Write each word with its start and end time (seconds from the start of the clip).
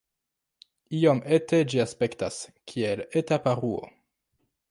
Iom 0.99 1.19
ete 1.37 1.59
ĝi 1.73 1.83
aspektas, 1.83 2.39
kiel 2.71 3.05
eta 3.23 3.41
paruo. 3.47 3.85